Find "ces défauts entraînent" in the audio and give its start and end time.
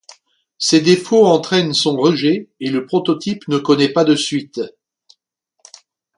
0.57-1.75